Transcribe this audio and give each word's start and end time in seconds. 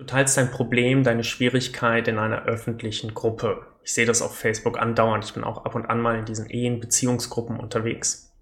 Du 0.00 0.06
teilst 0.06 0.38
dein 0.38 0.50
Problem, 0.50 1.04
deine 1.04 1.22
Schwierigkeit 1.22 2.08
in 2.08 2.18
einer 2.18 2.44
öffentlichen 2.44 3.12
Gruppe. 3.12 3.66
Ich 3.84 3.92
sehe 3.92 4.06
das 4.06 4.22
auf 4.22 4.34
Facebook 4.34 4.78
andauernd. 4.78 5.26
Ich 5.26 5.34
bin 5.34 5.44
auch 5.44 5.66
ab 5.66 5.74
und 5.74 5.84
an 5.84 6.00
mal 6.00 6.18
in 6.18 6.24
diesen 6.24 6.48
Ehen, 6.48 6.80
Beziehungsgruppen 6.80 7.60
unterwegs. 7.60 8.34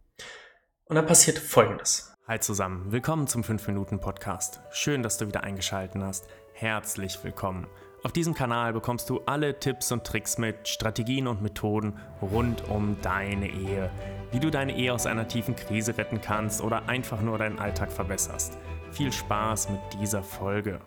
Und 0.85 0.95
da 0.95 1.03
passiert 1.03 1.37
Folgendes. 1.37 2.15
Hi 2.29 2.39
zusammen, 2.39 2.93
willkommen 2.93 3.27
zum 3.27 3.43
5-Minuten-Podcast. 3.43 4.61
Schön, 4.71 5.03
dass 5.03 5.19
du 5.19 5.27
wieder 5.27 5.43
eingeschaltet 5.43 6.01
hast. 6.01 6.29
Herzlich 6.53 7.19
willkommen. 7.25 7.67
Auf 8.05 8.13
diesem 8.13 8.35
Kanal 8.35 8.73
bekommst 8.73 9.11
du 9.11 9.23
alle 9.27 9.59
Tipps 9.59 9.91
und 9.91 10.05
Tricks 10.05 10.39
mit, 10.39 10.69
Strategien 10.69 11.27
und 11.27 11.43
Methoden 11.43 11.99
rund 12.23 12.71
um 12.71 12.99
deine 13.03 13.51
Ehe. 13.51 13.91
Wie 14.31 14.39
du 14.39 14.51
deine 14.51 14.77
Ehe 14.77 14.95
aus 14.95 15.07
einer 15.07 15.27
tiefen 15.27 15.57
Krise 15.57 15.99
retten 15.99 16.21
kannst 16.21 16.61
oder 16.61 16.89
einfach 16.89 17.21
nur 17.21 17.37
deinen 17.37 17.59
Alltag 17.59 17.91
verbesserst. 17.91 18.57
Viel 18.93 19.11
Spaß 19.11 19.71
mit 19.71 19.81
dieser 20.01 20.23
Folge. 20.23 20.79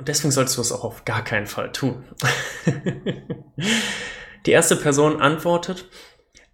Und 0.00 0.08
deswegen 0.08 0.30
solltest 0.30 0.56
du 0.56 0.62
es 0.62 0.72
auch 0.72 0.82
auf 0.82 1.04
gar 1.04 1.22
keinen 1.22 1.44
Fall 1.44 1.72
tun. 1.72 2.02
die 4.46 4.50
erste 4.50 4.76
Person 4.76 5.20
antwortet, 5.20 5.90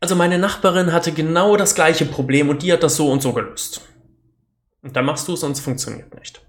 also 0.01 0.17
meine 0.17 0.41
Nachbarin 0.41 0.93
hatte 0.93 1.13
genau 1.13 1.57
das 1.57 1.77
gleiche 1.77 2.07
Problem 2.07 2.49
und 2.49 2.65
die 2.65 2.73
hat 2.73 2.83
das 2.83 2.97
so 2.97 3.09
und 3.09 3.23
so 3.23 3.33
gelöst. 3.33 3.83
Und 4.83 4.97
dann 4.97 5.05
machst 5.05 5.29
du 5.29 5.35
es 5.35 5.45
und 5.45 5.53
es 5.53 5.61
funktioniert 5.61 6.13
nicht. 6.19 6.45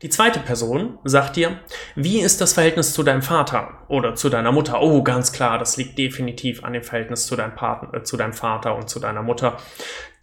Die 0.00 0.08
zweite 0.08 0.40
Person 0.40 0.98
sagt 1.04 1.36
dir, 1.36 1.60
wie 1.96 2.20
ist 2.20 2.40
das 2.40 2.54
Verhältnis 2.54 2.94
zu 2.94 3.02
deinem 3.02 3.20
Vater 3.20 3.84
oder 3.88 4.14
zu 4.14 4.30
deiner 4.30 4.52
Mutter? 4.52 4.80
Oh, 4.80 5.02
ganz 5.02 5.32
klar, 5.32 5.58
das 5.58 5.76
liegt 5.76 5.98
definitiv 5.98 6.64
an 6.64 6.72
dem 6.72 6.82
Verhältnis 6.82 7.26
zu 7.26 7.36
deinem, 7.36 7.54
Partner, 7.54 7.92
äh, 7.92 8.04
zu 8.04 8.16
deinem 8.16 8.32
Vater 8.32 8.74
und 8.74 8.88
zu 8.88 9.00
deiner 9.00 9.22
Mutter. 9.22 9.58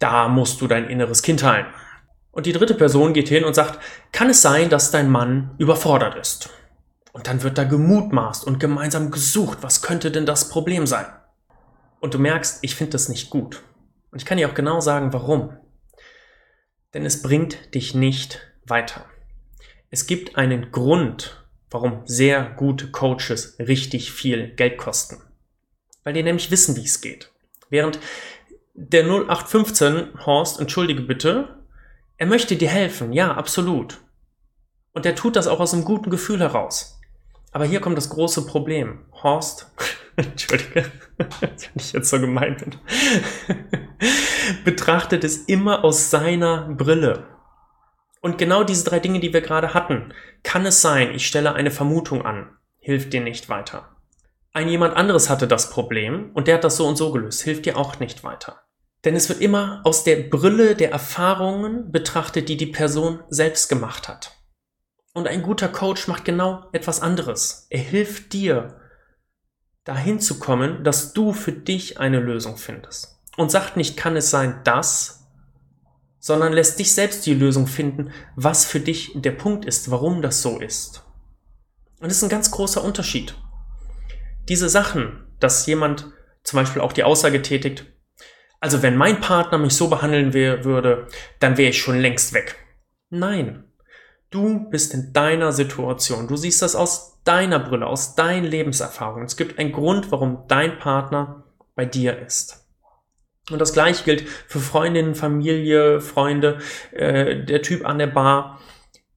Da 0.00 0.26
musst 0.26 0.60
du 0.60 0.66
dein 0.66 0.90
inneres 0.90 1.22
Kind 1.22 1.44
heilen. 1.44 1.66
Und 2.32 2.46
die 2.46 2.52
dritte 2.52 2.74
Person 2.74 3.12
geht 3.12 3.28
hin 3.28 3.44
und 3.44 3.54
sagt, 3.54 3.80
kann 4.12 4.30
es 4.30 4.42
sein, 4.42 4.70
dass 4.70 4.90
dein 4.90 5.10
Mann 5.10 5.54
überfordert 5.58 6.14
ist? 6.14 6.50
Und 7.12 7.26
dann 7.26 7.42
wird 7.42 7.58
da 7.58 7.64
gemutmaßt 7.64 8.44
und 8.46 8.60
gemeinsam 8.60 9.10
gesucht, 9.10 9.58
was 9.62 9.82
könnte 9.82 10.10
denn 10.10 10.26
das 10.26 10.48
Problem 10.48 10.86
sein? 10.86 11.06
Und 11.98 12.14
du 12.14 12.18
merkst, 12.18 12.60
ich 12.62 12.76
finde 12.76 12.92
das 12.92 13.08
nicht 13.08 13.30
gut. 13.30 13.62
Und 14.10 14.22
ich 14.22 14.26
kann 14.26 14.38
dir 14.38 14.48
auch 14.48 14.54
genau 14.54 14.80
sagen, 14.80 15.12
warum. 15.12 15.56
Denn 16.94 17.04
es 17.04 17.22
bringt 17.22 17.74
dich 17.74 17.94
nicht 17.94 18.40
weiter. 18.64 19.04
Es 19.90 20.06
gibt 20.06 20.36
einen 20.36 20.70
Grund, 20.70 21.44
warum 21.68 22.02
sehr 22.04 22.44
gute 22.56 22.90
Coaches 22.90 23.56
richtig 23.58 24.12
viel 24.12 24.54
Geld 24.54 24.78
kosten. 24.78 25.20
Weil 26.04 26.14
die 26.14 26.22
nämlich 26.22 26.50
wissen, 26.50 26.76
wie 26.76 26.84
es 26.84 27.00
geht. 27.00 27.30
Während 27.68 27.98
der 28.74 29.04
0815 29.04 30.24
Horst, 30.24 30.60
entschuldige 30.60 31.02
bitte, 31.02 31.59
er 32.20 32.26
möchte 32.26 32.54
dir 32.54 32.68
helfen, 32.68 33.14
ja, 33.14 33.32
absolut. 33.32 33.98
Und 34.92 35.06
er 35.06 35.14
tut 35.14 35.36
das 35.36 35.46
auch 35.46 35.58
aus 35.58 35.72
einem 35.72 35.86
guten 35.86 36.10
Gefühl 36.10 36.40
heraus. 36.40 37.00
Aber 37.50 37.64
hier 37.64 37.80
kommt 37.80 37.96
das 37.96 38.10
große 38.10 38.44
Problem. 38.44 39.06
Horst, 39.22 39.72
entschuldige, 40.16 40.92
wenn 41.16 41.50
ich 41.76 41.94
jetzt 41.94 42.10
so 42.10 42.20
gemein 42.20 42.58
bin, 42.58 42.76
betrachtet 44.66 45.24
es 45.24 45.38
immer 45.46 45.82
aus 45.82 46.10
seiner 46.10 46.68
Brille. 46.68 47.26
Und 48.20 48.36
genau 48.36 48.64
diese 48.64 48.84
drei 48.84 49.00
Dinge, 49.00 49.20
die 49.20 49.32
wir 49.32 49.40
gerade 49.40 49.72
hatten, 49.72 50.12
kann 50.42 50.66
es 50.66 50.82
sein, 50.82 51.14
ich 51.14 51.26
stelle 51.26 51.54
eine 51.54 51.70
Vermutung 51.70 52.26
an, 52.26 52.50
hilft 52.80 53.14
dir 53.14 53.22
nicht 53.22 53.48
weiter. 53.48 53.96
Ein 54.52 54.68
jemand 54.68 54.94
anderes 54.94 55.30
hatte 55.30 55.48
das 55.48 55.70
Problem 55.70 56.32
und 56.34 56.48
der 56.48 56.56
hat 56.56 56.64
das 56.64 56.76
so 56.76 56.86
und 56.86 56.96
so 56.96 57.12
gelöst, 57.12 57.40
hilft 57.40 57.64
dir 57.64 57.78
auch 57.78 57.98
nicht 57.98 58.24
weiter. 58.24 58.60
Denn 59.04 59.16
es 59.16 59.28
wird 59.28 59.40
immer 59.40 59.80
aus 59.84 60.04
der 60.04 60.16
Brille 60.16 60.76
der 60.76 60.90
Erfahrungen 60.90 61.90
betrachtet, 61.90 62.48
die 62.48 62.56
die 62.56 62.66
Person 62.66 63.22
selbst 63.28 63.68
gemacht 63.68 64.08
hat. 64.08 64.36
Und 65.12 65.26
ein 65.26 65.42
guter 65.42 65.68
Coach 65.68 66.06
macht 66.06 66.24
genau 66.24 66.66
etwas 66.72 67.00
anderes. 67.00 67.66
Er 67.70 67.80
hilft 67.80 68.32
dir, 68.32 68.80
dahin 69.84 70.20
zu 70.20 70.38
kommen, 70.38 70.84
dass 70.84 71.12
du 71.12 71.32
für 71.32 71.52
dich 71.52 71.98
eine 71.98 72.20
Lösung 72.20 72.56
findest. 72.56 73.18
Und 73.36 73.50
sagt 73.50 73.76
nicht, 73.76 73.96
kann 73.96 74.16
es 74.16 74.30
sein, 74.30 74.60
dass, 74.64 75.26
sondern 76.18 76.52
lässt 76.52 76.78
dich 76.78 76.92
selbst 76.92 77.24
die 77.26 77.34
Lösung 77.34 77.66
finden, 77.66 78.12
was 78.36 78.64
für 78.64 78.80
dich 78.80 79.12
der 79.14 79.32
Punkt 79.32 79.64
ist, 79.64 79.90
warum 79.90 80.20
das 80.20 80.42
so 80.42 80.60
ist. 80.60 81.04
Und 82.00 82.08
das 82.08 82.18
ist 82.18 82.22
ein 82.22 82.28
ganz 82.28 82.50
großer 82.50 82.84
Unterschied. 82.84 83.34
Diese 84.48 84.68
Sachen, 84.68 85.26
dass 85.38 85.66
jemand 85.66 86.06
zum 86.44 86.58
Beispiel 86.58 86.82
auch 86.82 86.92
die 86.92 87.04
Aussage 87.04 87.42
tätigt, 87.42 87.86
also 88.60 88.82
wenn 88.82 88.96
mein 88.96 89.20
Partner 89.20 89.58
mich 89.58 89.74
so 89.74 89.88
behandeln 89.88 90.34
würde, 90.34 91.06
dann 91.38 91.56
wäre 91.56 91.70
ich 91.70 91.80
schon 91.80 91.98
längst 91.98 92.34
weg. 92.34 92.56
Nein, 93.08 93.64
du 94.30 94.68
bist 94.70 94.94
in 94.94 95.12
deiner 95.12 95.52
Situation. 95.52 96.28
Du 96.28 96.36
siehst 96.36 96.62
das 96.62 96.76
aus 96.76 97.20
deiner 97.24 97.58
Brille, 97.58 97.86
aus 97.86 98.14
deinen 98.14 98.44
Lebenserfahrungen. 98.44 99.26
Es 99.26 99.36
gibt 99.36 99.58
einen 99.58 99.72
Grund, 99.72 100.12
warum 100.12 100.44
dein 100.46 100.78
Partner 100.78 101.44
bei 101.74 101.86
dir 101.86 102.18
ist. 102.18 102.68
Und 103.50 103.58
das 103.58 103.72
gleiche 103.72 104.04
gilt 104.04 104.28
für 104.28 104.60
Freundinnen, 104.60 105.14
Familie, 105.14 106.00
Freunde, 106.00 106.58
äh, 106.92 107.44
der 107.44 107.62
Typ 107.62 107.84
an 107.84 107.98
der 107.98 108.06
Bar. 108.06 108.60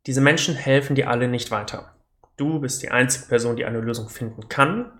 Diese 0.07 0.21
Menschen 0.21 0.55
helfen 0.55 0.95
dir 0.95 1.09
alle 1.09 1.27
nicht 1.27 1.51
weiter. 1.51 1.95
Du 2.37 2.59
bist 2.59 2.81
die 2.81 2.89
einzige 2.89 3.27
Person, 3.27 3.57
die 3.57 3.65
eine 3.65 3.79
Lösung 3.79 4.09
finden 4.09 4.47
kann. 4.49 4.91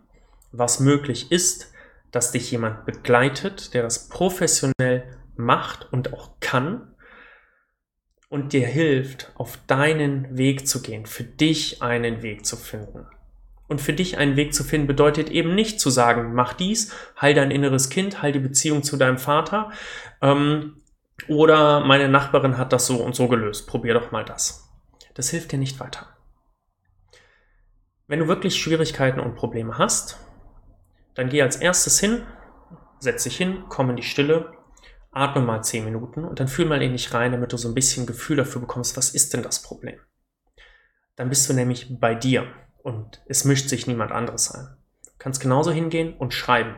Was 0.52 0.80
möglich 0.80 1.32
ist, 1.32 1.72
dass 2.13 2.31
dich 2.31 2.50
jemand 2.51 2.85
begleitet, 2.85 3.74
der 3.74 3.81
das 3.81 4.07
professionell 4.07 5.03
macht 5.35 5.91
und 5.91 6.13
auch 6.13 6.40
kann 6.40 6.96
und 8.29 8.53
dir 8.53 8.68
hilft, 8.68 9.31
auf 9.35 9.57
deinen 9.68 10.38
Weg 10.38 10.68
zu 10.68 10.81
gehen, 10.81 11.07
für 11.07 11.23
dich 11.23 11.81
einen 11.81 12.22
Weg 12.22 12.46
zu 12.46 12.56
finden. 12.56 13.07
Und 13.68 13.81
für 13.81 13.94
dich 13.94 14.18
einen 14.18 14.35
Weg 14.35 14.53
zu 14.53 14.63
finden 14.63 14.85
bedeutet 14.85 15.31
eben 15.31 15.56
nicht 15.56 15.79
zu 15.79 15.90
sagen, 15.90 16.34
mach 16.35 16.53
dies, 16.53 16.94
heil 17.19 17.34
dein 17.34 17.50
inneres 17.50 17.90
Kind, 17.90 18.22
heil 18.22 18.31
die 18.31 18.40
Beziehung 18.40 18.84
zu 18.84 18.96
deinem 18.96 19.18
Vater 19.18 19.72
ähm, 20.22 20.84
oder 21.28 21.79
meine 21.79 22.09
Nachbarin 22.09 22.59
hat 22.59 22.73
das 22.73 22.85
so 22.85 22.97
und 22.97 23.16
so 23.16 23.28
gelöst, 23.28 23.68
probier 23.68 23.96
doch 23.96 24.12
mal 24.12 24.23
das. 24.23 24.69
Das 25.16 25.29
hilft 25.31 25.52
dir 25.52 25.57
nicht 25.57 25.79
weiter. 25.79 26.07
Wenn 28.06 28.19
du 28.19 28.28
wirklich 28.28 28.56
Schwierigkeiten 28.56 29.19
und 29.19 29.34
Probleme 29.34 29.79
hast, 29.79 30.19
dann 31.16 31.29
geh 31.29 31.41
als 31.41 31.56
erstes 31.56 32.00
hin, 32.00 32.25
setz 33.00 33.24
dich 33.24 33.38
hin, 33.38 33.63
komm 33.69 33.90
in 33.90 33.96
die 33.96 34.03
Stille, 34.03 34.53
atme 35.12 35.41
mal 35.41 35.63
10 35.63 35.85
Minuten 35.85 36.25
und 36.25 36.40
dann 36.40 36.47
fühl 36.47 36.66
mal 36.66 36.81
in 36.81 36.94
dich 36.94 37.13
rein, 37.13 37.31
damit 37.31 37.53
du 37.53 37.57
so 37.57 37.68
ein 37.68 37.75
bisschen 37.75 38.06
Gefühl 38.06 38.38
dafür 38.38 38.62
bekommst, 38.62 38.97
was 38.97 39.12
ist 39.12 39.34
denn 39.34 39.44
das 39.44 39.62
Problem. 39.62 40.00
Dann 41.16 41.29
bist 41.29 41.47
du 41.47 41.53
nämlich 41.53 42.00
bei 42.00 42.16
dir 42.16 42.47
und 42.81 43.22
es 43.28 43.46
mischt 43.46 43.69
sich 43.69 43.85
niemand 43.85 44.12
anderes 44.12 44.52
ein. 44.52 44.75
Du 45.06 45.12
kannst 45.19 45.41
genauso 45.41 45.72
hingehen 45.72 46.18
und 46.18 46.34
schreiben. 46.34 46.75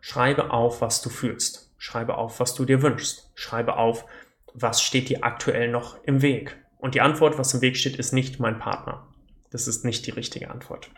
Schreibe 0.00 0.50
auf, 0.50 0.80
was 0.80 1.02
du 1.02 1.10
fühlst. 1.10 1.72
Schreibe 1.76 2.16
auf, 2.16 2.40
was 2.40 2.54
du 2.54 2.64
dir 2.64 2.82
wünschst. 2.82 3.32
Schreibe 3.34 3.76
auf, 3.76 4.06
was 4.54 4.82
steht 4.82 5.08
dir 5.08 5.24
aktuell 5.24 5.70
noch 5.70 6.02
im 6.04 6.22
Weg. 6.22 6.56
Und 6.78 6.94
die 6.94 7.00
Antwort, 7.00 7.38
was 7.38 7.54
im 7.54 7.62
Weg 7.62 7.76
steht, 7.76 7.96
ist 7.96 8.12
nicht 8.12 8.38
mein 8.38 8.58
Partner. 8.58 9.08
Das 9.50 9.66
ist 9.66 9.84
nicht 9.84 10.06
die 10.06 10.12
richtige 10.12 10.50
Antwort. 10.50 10.90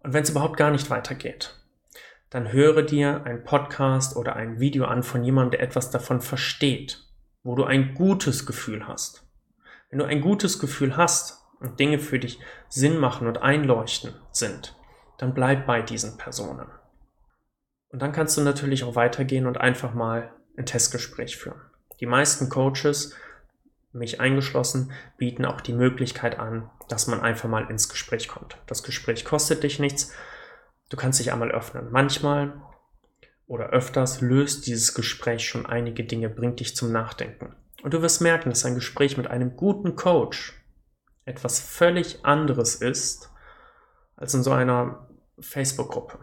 Und 0.00 0.12
wenn 0.12 0.22
es 0.22 0.30
überhaupt 0.30 0.56
gar 0.56 0.70
nicht 0.70 0.88
weitergeht, 0.90 1.54
dann 2.30 2.52
höre 2.52 2.82
dir 2.82 3.24
ein 3.24 3.44
Podcast 3.44 4.16
oder 4.16 4.36
ein 4.36 4.58
Video 4.58 4.86
an 4.86 5.02
von 5.02 5.24
jemandem, 5.24 5.52
der 5.52 5.62
etwas 5.62 5.90
davon 5.90 6.20
versteht, 6.20 7.04
wo 7.42 7.54
du 7.54 7.64
ein 7.64 7.94
gutes 7.94 8.46
Gefühl 8.46 8.88
hast. 8.88 9.26
Wenn 9.90 10.00
du 10.00 10.04
ein 10.04 10.20
gutes 10.20 10.58
Gefühl 10.58 10.96
hast 10.96 11.44
und 11.60 11.78
Dinge 11.78 11.98
für 11.98 12.18
dich 12.18 12.40
Sinn 12.68 12.98
machen 12.98 13.28
und 13.28 13.38
einleuchten 13.38 14.14
sind, 14.32 14.76
dann 15.18 15.32
bleib 15.32 15.66
bei 15.66 15.80
diesen 15.82 16.16
Personen. 16.18 16.66
Und 17.88 18.02
dann 18.02 18.12
kannst 18.12 18.36
du 18.36 18.42
natürlich 18.42 18.84
auch 18.84 18.96
weitergehen 18.96 19.46
und 19.46 19.58
einfach 19.58 19.94
mal 19.94 20.32
ein 20.58 20.66
Testgespräch 20.66 21.36
führen. 21.36 21.60
Die 22.00 22.06
meisten 22.06 22.48
Coaches, 22.48 23.14
mich 23.92 24.20
eingeschlossen, 24.20 24.92
bieten 25.16 25.44
auch 25.44 25.60
die 25.60 25.72
Möglichkeit 25.72 26.38
an, 26.38 26.68
dass 26.88 27.06
man 27.06 27.20
einfach 27.20 27.48
mal 27.48 27.70
ins 27.70 27.88
Gespräch 27.88 28.28
kommt. 28.28 28.58
Das 28.66 28.82
Gespräch 28.82 29.24
kostet 29.24 29.62
dich 29.62 29.78
nichts, 29.78 30.12
Du 30.88 30.96
kannst 30.96 31.18
dich 31.18 31.32
einmal 31.32 31.50
öffnen. 31.50 31.90
Manchmal 31.90 32.62
oder 33.46 33.70
öfters 33.70 34.20
löst 34.20 34.66
dieses 34.66 34.94
Gespräch 34.94 35.48
schon 35.48 35.66
einige 35.66 36.04
Dinge, 36.04 36.28
bringt 36.28 36.60
dich 36.60 36.76
zum 36.76 36.92
Nachdenken. 36.92 37.54
Und 37.82 37.94
du 37.94 38.02
wirst 38.02 38.20
merken, 38.20 38.50
dass 38.50 38.64
ein 38.64 38.74
Gespräch 38.74 39.16
mit 39.16 39.28
einem 39.28 39.56
guten 39.56 39.96
Coach 39.96 40.54
etwas 41.24 41.60
völlig 41.60 42.24
anderes 42.24 42.76
ist 42.76 43.30
als 44.16 44.34
in 44.34 44.42
so 44.42 44.52
einer 44.52 45.08
Facebook-Gruppe. 45.38 46.18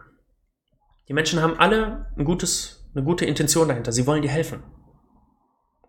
Die 1.08 1.14
Menschen 1.14 1.42
haben 1.42 1.58
alle 1.58 2.12
ein 2.16 2.24
gutes, 2.24 2.88
eine 2.94 3.04
gute 3.04 3.26
Intention 3.26 3.68
dahinter. 3.68 3.92
Sie 3.92 4.06
wollen 4.06 4.22
dir 4.22 4.30
helfen. 4.30 4.62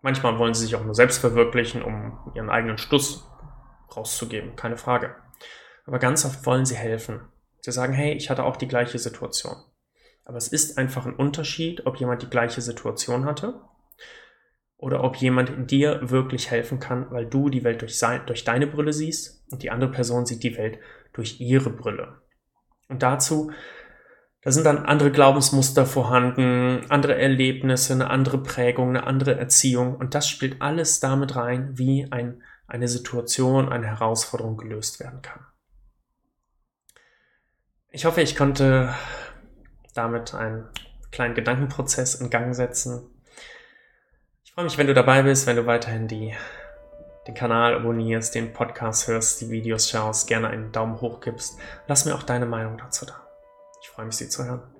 Manchmal 0.02 0.38
wollen 0.38 0.54
sie 0.54 0.62
sich 0.62 0.76
auch 0.76 0.84
nur 0.84 0.94
selbst 0.94 1.18
verwirklichen, 1.18 1.82
um 1.82 2.30
ihren 2.34 2.50
eigenen 2.50 2.78
Stuss 2.78 3.26
rauszugeben, 3.96 4.54
keine 4.54 4.76
Frage. 4.76 5.16
Aber 5.86 5.98
ganz 5.98 6.24
oft 6.24 6.44
wollen 6.46 6.66
sie 6.66 6.76
helfen. 6.76 7.20
Sie 7.66 7.72
sagen, 7.72 7.94
hey, 7.94 8.12
ich 8.12 8.30
hatte 8.30 8.44
auch 8.44 8.54
die 8.54 8.68
gleiche 8.68 8.96
Situation. 8.96 9.56
Aber 10.24 10.36
es 10.36 10.46
ist 10.46 10.78
einfach 10.78 11.04
ein 11.04 11.16
Unterschied, 11.16 11.84
ob 11.84 11.96
jemand 11.96 12.22
die 12.22 12.30
gleiche 12.30 12.60
Situation 12.60 13.24
hatte 13.24 13.60
oder 14.76 15.02
ob 15.02 15.16
jemand 15.16 15.68
dir 15.68 15.98
wirklich 16.08 16.52
helfen 16.52 16.78
kann, 16.78 17.10
weil 17.10 17.26
du 17.26 17.48
die 17.48 17.64
Welt 17.64 17.82
durch, 17.82 17.98
sein, 17.98 18.20
durch 18.26 18.44
deine 18.44 18.68
Brille 18.68 18.92
siehst 18.92 19.42
Und 19.50 19.64
die 19.64 19.72
andere 19.72 19.90
Person 19.90 20.26
sieht 20.26 20.44
die 20.44 20.56
Welt 20.56 20.78
durch 21.12 21.40
ihre 21.40 21.70
Brille. 21.70 22.22
Und 22.88 23.02
dazu, 23.02 23.50
da 24.42 24.52
sind 24.52 24.62
dann 24.62 24.86
andere 24.86 25.10
Glaubensmuster 25.10 25.86
vorhanden, 25.86 26.88
andere 26.88 27.16
Erlebnisse, 27.16 27.94
eine 27.94 28.10
andere 28.10 28.44
Prägung, 28.44 28.90
eine 28.90 29.08
andere 29.08 29.34
Erziehung. 29.34 29.96
Und 29.96 30.14
das 30.14 30.28
spielt 30.28 30.62
alles 30.62 31.00
damit 31.00 31.34
rein, 31.34 31.76
wie 31.76 32.06
ein, 32.12 32.44
eine 32.68 32.86
Situation, 32.86 33.68
eine 33.68 33.88
Herausforderung 33.88 34.56
gelöst 34.56 35.00
werden 35.00 35.20
kann. 35.20 35.44
Ich 37.96 38.04
hoffe, 38.04 38.20
ich 38.20 38.36
konnte 38.36 38.94
damit 39.94 40.34
einen 40.34 40.68
kleinen 41.12 41.34
Gedankenprozess 41.34 42.16
in 42.16 42.28
Gang 42.28 42.54
setzen. 42.54 43.08
Ich 44.44 44.52
freue 44.52 44.66
mich, 44.66 44.76
wenn 44.76 44.86
du 44.86 44.92
dabei 44.92 45.22
bist, 45.22 45.46
wenn 45.46 45.56
du 45.56 45.64
weiterhin 45.64 46.06
die, 46.06 46.34
den 47.26 47.34
Kanal 47.34 47.74
abonnierst, 47.74 48.34
den 48.34 48.52
Podcast 48.52 49.08
hörst, 49.08 49.40
die 49.40 49.48
Videos 49.48 49.88
schaust, 49.88 50.28
gerne 50.28 50.48
einen 50.48 50.72
Daumen 50.72 51.00
hoch 51.00 51.20
gibst. 51.20 51.58
Lass 51.86 52.04
mir 52.04 52.14
auch 52.14 52.22
deine 52.22 52.44
Meinung 52.44 52.76
dazu 52.76 53.06
da. 53.06 53.26
Ich 53.80 53.88
freue 53.88 54.04
mich, 54.04 54.18
sie 54.18 54.28
zu 54.28 54.44
hören. 54.44 54.75